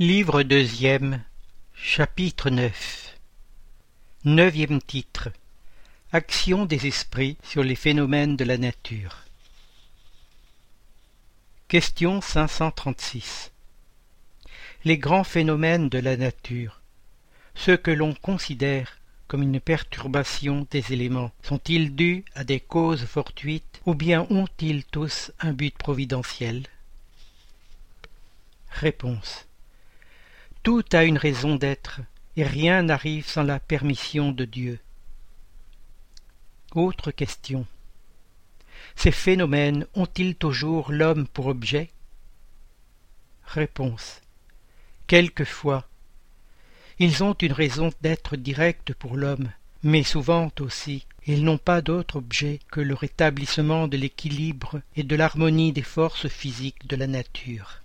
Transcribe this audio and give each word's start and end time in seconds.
Livre 0.00 0.44
deuxième, 0.44 1.24
chapitre 1.74 2.50
neuf. 2.50 3.18
Neuvième 4.24 4.80
titre 4.80 5.30
Action 6.12 6.66
des 6.66 6.86
esprits 6.86 7.36
sur 7.42 7.64
les 7.64 7.74
phénomènes 7.74 8.36
de 8.36 8.44
la 8.44 8.58
nature. 8.58 9.24
Question 11.66 12.20
536 12.20 13.50
Les 14.84 14.98
grands 14.98 15.24
phénomènes 15.24 15.88
de 15.88 15.98
la 15.98 16.16
nature, 16.16 16.80
ceux 17.56 17.76
que 17.76 17.90
l'on 17.90 18.14
considère 18.14 19.00
comme 19.26 19.42
une 19.42 19.58
perturbation 19.58 20.64
des 20.70 20.92
éléments, 20.92 21.32
sont-ils 21.42 21.92
dus 21.96 22.24
à 22.36 22.44
des 22.44 22.60
causes 22.60 23.04
fortuites 23.04 23.80
ou 23.84 23.96
bien 23.96 24.28
ont-ils 24.30 24.84
tous 24.84 25.32
un 25.40 25.52
but 25.52 25.76
providentiel? 25.76 26.68
Réponse 28.70 29.47
tout 30.68 30.84
a 30.92 31.04
une 31.04 31.16
raison 31.16 31.56
d'être, 31.56 32.02
et 32.36 32.44
rien 32.44 32.82
n'arrive 32.82 33.26
sans 33.26 33.42
la 33.42 33.58
permission 33.58 34.32
de 34.32 34.44
Dieu. 34.44 34.78
Autre 36.74 37.10
question. 37.10 37.64
Ces 38.94 39.10
phénomènes 39.10 39.86
ont-ils 39.94 40.34
toujours 40.34 40.92
l'homme 40.92 41.26
pour 41.26 41.46
objet? 41.46 41.88
Réponse. 43.46 44.20
Quelquefois. 45.06 45.88
Ils 46.98 47.24
ont 47.24 47.32
une 47.32 47.54
raison 47.54 47.90
d'être 48.02 48.36
directe 48.36 48.92
pour 48.92 49.16
l'homme, 49.16 49.50
mais 49.82 50.02
souvent 50.02 50.52
aussi 50.60 51.06
ils 51.26 51.44
n'ont 51.44 51.56
pas 51.56 51.80
d'autre 51.80 52.16
objet 52.16 52.60
que 52.70 52.82
le 52.82 52.92
rétablissement 52.92 53.88
de 53.88 53.96
l'équilibre 53.96 54.82
et 54.96 55.02
de 55.02 55.16
l'harmonie 55.16 55.72
des 55.72 55.80
forces 55.80 56.28
physiques 56.28 56.86
de 56.86 56.96
la 56.96 57.06
nature. 57.06 57.80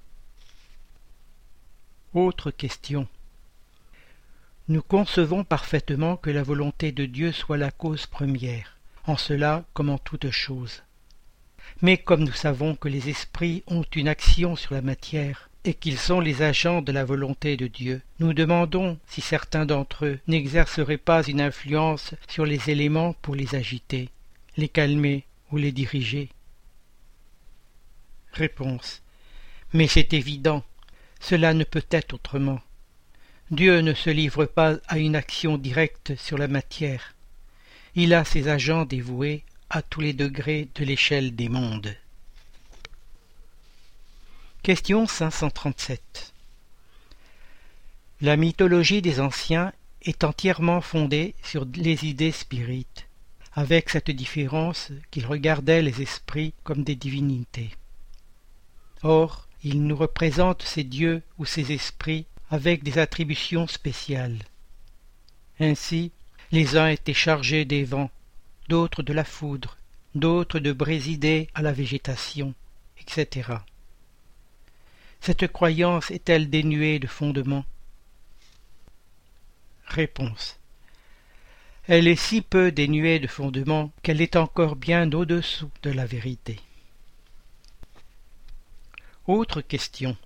Autre 2.13 2.52
question. 2.52 3.08
Nous 4.67 4.84
concevons 4.84 5.44
parfaitement 5.44 6.16
que 6.16 6.30
la 6.30 6.44
volonté 6.44 6.92
de 6.92 7.05
Dieu 7.05 7.31
soit 7.31 7.58
la 7.58 7.72
cause 7.72 8.05
première, 8.05 8.78
en 9.08 9.17
cela 9.17 9.66
comme 9.73 9.89
en 9.89 9.97
toute 9.97 10.30
chose. 10.30 10.83
Mais 11.81 11.97
comme 11.97 12.23
nous 12.23 12.31
savons 12.31 12.75
que 12.75 12.88
les 12.88 13.09
esprits 13.09 13.64
ont 13.66 13.86
une 13.95 14.08
action 14.08 14.55
sur 14.55 14.75
la 14.75 14.83
matière, 14.83 15.50
et 15.64 15.73
qu'ils 15.73 15.97
sont 15.97 16.20
les 16.20 16.44
agents 16.44 16.83
de 16.83 16.92
la 16.92 17.03
volonté 17.03 17.58
de 17.58 17.66
Dieu, 17.66 18.03
nous 18.20 18.33
demandons 18.33 19.00
si 19.08 19.22
certains 19.22 19.66
d'entre 19.66 20.05
eux 20.05 20.20
n'exerceraient 20.27 20.98
pas 20.98 21.23
une 21.23 21.42
influence 21.42 22.14
sur 22.27 22.45
les 22.45 22.70
éléments 22.70 23.14
pour 23.23 23.33
les 23.33 23.55
agiter, 23.55 24.09
les 24.55 24.70
calmer 24.70 25.25
ou 25.52 25.58
les 25.58 25.72
diriger. 25.72 26.30
Réponse. 28.33 29.02
Mais 29.73 29.88
c'est 29.88 30.14
évident, 30.14 30.64
cela 31.24 31.54
ne 31.54 31.64
peut 31.64 31.86
être 31.90 32.14
autrement. 32.16 32.60
Dieu 33.50 33.80
ne 33.80 33.94
se 33.94 34.10
livre 34.10 34.46
pas 34.46 34.76
à 34.88 34.98
une 34.98 35.16
action 35.16 35.58
directe 35.58 36.16
sur 36.18 36.38
la 36.38 36.50
matière. 36.50 37.16
Il 37.96 38.14
a 38.14 38.26
ses 38.26 38.50
agents 38.50 38.86
dévoués 38.86 39.44
à 39.70 39.82
tous 39.82 40.02
les 40.02 40.14
degrés 40.14 40.68
de 40.76 40.84
l'échelle 40.84 41.34
des 41.34 41.48
mondes. 41.48 41.96
Question 44.64 45.08
537 45.08 46.34
La 48.20 48.36
mythologie 48.36 49.02
des 49.02 49.22
anciens 49.22 49.72
est 50.02 50.26
entièrement 50.26 50.82
fondée 50.82 51.36
sur 51.42 51.66
les 51.76 52.06
idées 52.06 52.34
spirites, 52.34 53.08
avec 53.54 53.90
cette 53.90 54.12
différence 54.12 54.92
qu'ils 55.10 55.26
regardaient 55.26 55.82
les 55.82 56.02
esprits 56.02 56.54
comme 56.64 56.84
des 56.84 56.96
divinités. 56.96 57.72
Or, 59.04 59.48
il 59.64 59.86
nous 59.86 59.95
représente 59.95 60.61
ces 60.64 60.83
dieux 60.83 61.22
ou 61.38 61.45
ces 61.45 61.72
esprits 61.72 62.25
avec 62.50 62.83
des 62.83 63.00
attributions 63.00 63.67
spéciales. 63.67 64.39
Ainsi, 65.59 66.11
les 66.52 66.78
uns 66.78 66.89
étaient 66.89 67.14
chargés 67.14 67.66
des 67.66 67.83
vents, 67.83 68.11
d'autres 68.67 69.03
de 69.03 69.14
la 69.14 69.23
foudre, 69.23 69.77
d'autres 70.15 70.60
de 70.60 70.71
brésider 70.71 71.49
à 71.54 71.61
la 71.61 71.71
végétation, 71.71 72.54
etc. 72.99 73.54
Cette 75.21 75.48
croyance 75.48 76.11
est-elle 76.11 76.49
dénuée 76.49 76.99
de 76.99 77.08
fondement? 77.08 77.65
Réponse. 79.86 80.59
Elle 81.88 82.08
est 82.08 82.15
si 82.15 82.42
peu 82.42 82.71
dénuée 82.71 83.20
de 83.20 83.27
fondement 83.27 83.92
qu'elle 84.04 84.21
est 84.21 84.36
encore 84.36 84.76
bien 84.76 85.11
au-dessous 85.11 85.70
de 85.82 85.92
la 85.92 86.05
vérité. 86.05 86.59
Autre 89.28 89.61
question. 89.61 90.17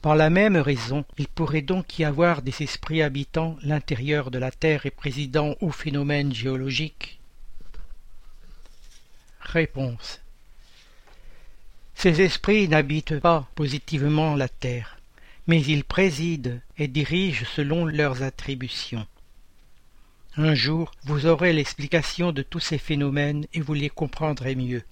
Par 0.00 0.16
la 0.16 0.30
même 0.30 0.56
raison, 0.56 1.04
il 1.18 1.28
pourrait 1.28 1.60
donc 1.60 1.98
y 1.98 2.04
avoir 2.04 2.40
des 2.40 2.62
esprits 2.62 3.02
habitant 3.02 3.58
l'intérieur 3.62 4.30
de 4.30 4.38
la 4.38 4.50
Terre 4.50 4.86
et 4.86 4.90
présidant 4.90 5.54
aux 5.60 5.70
phénomènes 5.70 6.34
géologiques 6.34 7.20
Réponse. 9.40 10.20
Ces 11.94 12.22
esprits 12.22 12.66
n'habitent 12.66 13.20
pas 13.20 13.46
positivement 13.54 14.34
la 14.36 14.48
Terre, 14.48 14.98
mais 15.46 15.62
ils 15.62 15.84
président 15.84 16.58
et 16.78 16.88
dirigent 16.88 17.44
selon 17.54 17.84
leurs 17.84 18.22
attributions. 18.22 19.06
Un 20.38 20.54
jour, 20.54 20.92
vous 21.04 21.26
aurez 21.26 21.52
l'explication 21.52 22.32
de 22.32 22.42
tous 22.42 22.60
ces 22.60 22.78
phénomènes 22.78 23.46
et 23.52 23.60
vous 23.60 23.74
les 23.74 23.90
comprendrez 23.90 24.54
mieux. 24.54 24.82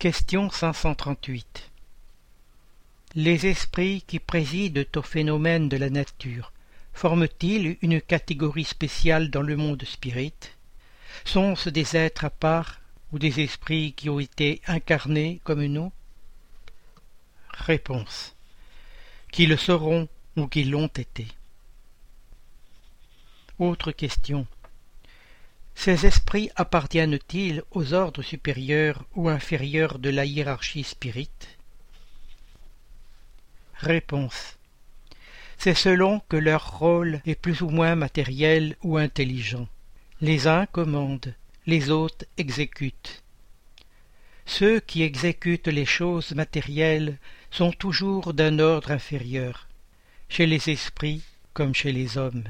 Question 0.00 0.48
538 0.48 1.70
Les 3.16 3.46
esprits 3.46 4.02
qui 4.06 4.18
président 4.18 4.80
aux 4.96 5.02
phénomènes 5.02 5.68
de 5.68 5.76
la 5.76 5.90
nature 5.90 6.54
forment-ils 6.94 7.76
une 7.82 8.00
catégorie 8.00 8.64
spéciale 8.64 9.28
dans 9.28 9.42
le 9.42 9.58
monde 9.58 9.84
spirit? 9.84 10.32
Sont-ce 11.26 11.68
des 11.68 11.98
êtres 11.98 12.24
à 12.24 12.30
part 12.30 12.80
ou 13.12 13.18
des 13.18 13.40
esprits 13.40 13.92
qui 13.92 14.08
ont 14.08 14.18
été 14.18 14.62
incarnés 14.66 15.42
comme 15.44 15.66
nous? 15.66 15.92
Réponse. 17.52 18.34
Qui 19.30 19.44
le 19.44 19.58
seront 19.58 20.08
ou 20.34 20.46
qui 20.46 20.64
l'ont 20.64 20.86
été. 20.86 21.26
Autre 23.58 23.92
question 23.92 24.46
ces 25.74 26.06
esprits 26.06 26.50
appartiennent-ils 26.56 27.62
aux 27.70 27.94
ordres 27.94 28.22
supérieurs 28.22 29.04
ou 29.14 29.28
inférieurs 29.28 29.98
de 29.98 30.10
la 30.10 30.24
hiérarchie 30.24 30.84
spirite? 30.84 31.58
Réponse. 33.74 34.58
C'est 35.56 35.74
selon 35.74 36.20
que 36.28 36.36
leur 36.36 36.78
rôle 36.78 37.20
est 37.26 37.34
plus 37.34 37.62
ou 37.62 37.70
moins 37.70 37.94
matériel 37.94 38.76
ou 38.82 38.98
intelligent. 38.98 39.68
Les 40.20 40.46
uns 40.46 40.66
commandent, 40.66 41.34
les 41.66 41.90
autres 41.90 42.26
exécutent. 42.36 43.22
Ceux 44.46 44.80
qui 44.80 45.02
exécutent 45.02 45.68
les 45.68 45.86
choses 45.86 46.32
matérielles 46.32 47.18
sont 47.50 47.72
toujours 47.72 48.34
d'un 48.34 48.58
ordre 48.58 48.90
inférieur, 48.90 49.68
chez 50.28 50.46
les 50.46 50.70
esprits 50.70 51.22
comme 51.54 51.74
chez 51.74 51.92
les 51.92 52.18
hommes. 52.18 52.44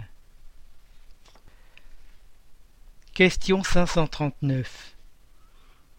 Question 3.21 3.63
539 3.63 4.97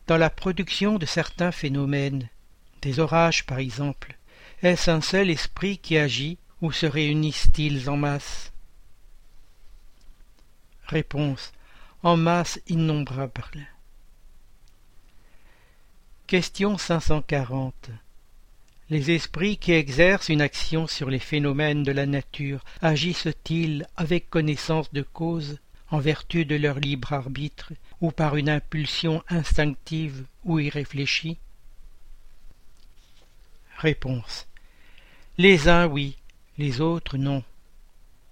Dans 0.08 0.18
la 0.18 0.32
production 0.32 0.98
de 0.98 1.06
certains 1.06 1.52
phénomènes, 1.52 2.28
des 2.82 3.00
orages 3.00 3.46
par 3.46 3.60
exemple, 3.60 4.18
est-ce 4.64 4.90
un 4.90 5.02
seul 5.02 5.30
esprit 5.30 5.78
qui 5.78 6.00
agit 6.00 6.40
ou 6.64 6.72
se 6.72 6.88
réunissent-ils 6.88 7.92
en 7.92 7.96
masse? 7.96 8.52
Réponse 10.88 11.52
En 12.02 12.18
masse 12.18 12.60
innombrable. 12.66 13.68
Question 16.26 16.80
540 16.80 17.92
Les 18.90 19.12
esprits 19.12 19.58
qui 19.58 19.74
exercent 19.74 20.30
une 20.30 20.42
action 20.42 20.88
sur 20.88 21.12
les 21.12 21.20
phénomènes 21.20 21.84
de 21.84 21.92
la 21.92 22.08
nature 22.08 22.66
agissent-ils 22.82 23.86
avec 23.96 24.32
connaissance 24.32 24.92
de 24.92 25.04
cause? 25.04 25.60
En 25.92 26.00
vertu 26.00 26.46
de 26.46 26.56
leur 26.56 26.80
libre 26.80 27.14
arbitre 27.14 27.74
ou 28.00 28.12
par 28.12 28.38
une 28.38 28.50
impulsion 28.50 29.24
instinctive 29.30 30.26
ou 30.46 30.60
irréfléchie 30.60 31.38
Réponse. 33.78 34.48
Les 35.38 35.68
uns 35.68 35.88
oui, 35.88 36.18
les 36.58 36.82
autres 36.82 37.18
non. 37.18 37.44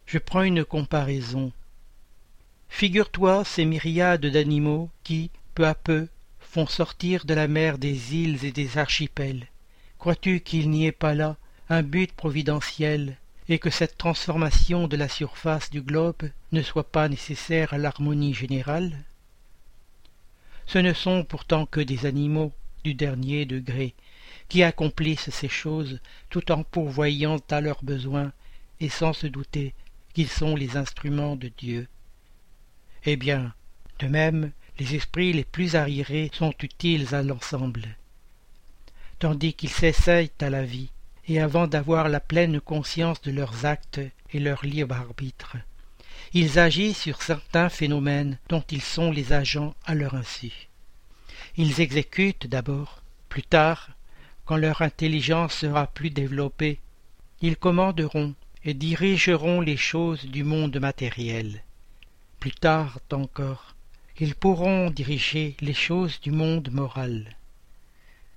Je 0.05 0.17
prends 0.17 0.43
une 0.43 0.63
comparaison. 0.63 1.51
Figure-toi 2.69 3.43
ces 3.43 3.65
myriades 3.65 4.25
d'animaux 4.25 4.89
qui, 5.03 5.31
peu 5.53 5.67
à 5.67 5.75
peu, 5.75 6.07
font 6.39 6.67
sortir 6.67 7.25
de 7.25 7.33
la 7.33 7.47
mer 7.47 7.77
des 7.77 8.15
îles 8.15 8.45
et 8.45 8.51
des 8.51 8.77
archipels. 8.77 9.47
Crois-tu 9.97 10.39
qu'il 10.39 10.69
n'y 10.69 10.85
ait 10.85 10.91
pas 10.91 11.13
là 11.13 11.35
un 11.67 11.83
but 11.83 12.11
providentiel 12.11 13.17
et 13.49 13.57
que 13.57 13.71
cette 13.71 13.97
transformation 13.97 14.87
de 14.87 14.95
la 14.95 15.09
surface 15.09 15.71
du 15.71 15.81
globe 15.81 16.29
ne 16.51 16.61
soit 16.61 16.91
pas 16.91 17.09
nécessaire 17.09 17.73
à 17.73 17.79
l'harmonie 17.79 18.35
générale 18.35 19.03
Ce 20.67 20.77
ne 20.77 20.93
sont 20.93 21.23
pourtant 21.23 21.65
que 21.65 21.81
des 21.81 22.05
animaux 22.05 22.53
du 22.83 22.93
dernier 22.93 23.45
degré, 23.45 23.95
qui 24.49 24.61
accomplissent 24.61 25.31
ces 25.31 25.49
choses 25.49 25.99
tout 26.29 26.51
en 26.51 26.63
pourvoyant 26.63 27.39
à 27.49 27.59
leurs 27.59 27.83
besoins 27.83 28.31
et 28.79 28.89
sans 28.89 29.13
se 29.13 29.25
douter 29.25 29.73
qu'ils 30.13 30.29
sont 30.29 30.55
les 30.55 30.77
instruments 30.77 31.35
de 31.35 31.49
Dieu. 31.57 31.87
Eh 33.05 33.15
bien, 33.15 33.53
de 33.99 34.07
même, 34.07 34.51
les 34.77 34.95
esprits 34.95 35.33
les 35.33 35.43
plus 35.43 35.75
arriérés 35.75 36.29
sont 36.33 36.53
utiles 36.61 37.13
à 37.15 37.23
l'ensemble, 37.23 37.97
tandis 39.17 39.53
qu'ils 39.53 39.69
s'essayent 39.69 40.31
à 40.39 40.49
la 40.49 40.63
vie, 40.63 40.91
et 41.29 41.39
avant 41.39 41.67
d'avoir 41.67 42.09
la 42.09 42.19
pleine 42.19 42.59
conscience 42.59 43.21
de 43.21 43.31
leurs 43.31 43.65
actes 43.65 44.01
et 44.33 44.39
leur 44.39 44.65
libre 44.65 44.95
arbitre, 44.95 45.57
ils 46.33 46.57
agissent 46.57 46.97
sur 46.97 47.21
certains 47.21 47.69
phénomènes 47.69 48.39
dont 48.49 48.63
ils 48.71 48.81
sont 48.81 49.11
les 49.11 49.31
agents 49.31 49.75
à 49.85 49.93
leur 49.93 50.15
insu. 50.15 50.51
Ils 51.55 51.81
exécutent 51.81 52.47
d'abord, 52.47 53.03
plus 53.29 53.43
tard, 53.43 53.89
quand 54.45 54.57
leur 54.57 54.81
intelligence 54.81 55.53
sera 55.53 55.85
plus 55.85 56.09
développée, 56.09 56.79
ils 57.41 57.57
commanderont 57.57 58.33
et 58.65 58.73
dirigeront 58.73 59.61
les 59.61 59.77
choses 59.77 60.25
du 60.25 60.43
monde 60.43 60.79
matériel. 60.79 61.63
Plus 62.39 62.51
tard 62.51 62.99
encore, 63.11 63.75
ils 64.19 64.35
pourront 64.35 64.89
diriger 64.89 65.55
les 65.61 65.73
choses 65.73 66.19
du 66.21 66.31
monde 66.31 66.69
moral. 66.71 67.35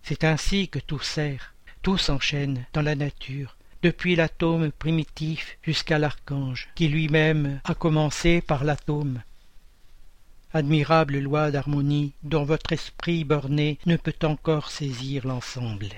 C'est 0.03 0.25
ainsi 0.25 0.69
que 0.69 0.79
tout 0.79 1.01
sert, 1.01 1.55
tout 1.83 1.99
s'enchaîne 1.99 2.65
dans 2.73 2.83
la 2.83 2.95
nature, 2.95 3.57
depuis 3.83 4.15
l'atome 4.17 4.71
primitif 4.73 5.59
jusqu'à 5.63 5.99
l'archange, 5.99 6.69
qui 6.75 6.89
lui-même 6.89 7.61
a 7.65 7.75
commencé 7.75 8.41
par 8.41 8.65
l'atome. 8.65 9.21
Admirable 10.55 11.19
loi 11.19 11.51
d'harmonie 11.51 12.13
dont 12.23 12.45
votre 12.45 12.73
esprit 12.73 13.25
borné 13.25 13.79
ne 13.87 13.97
peut 13.97 14.15
encore 14.23 14.71
saisir 14.71 15.27
l'ensemble. 15.27 15.91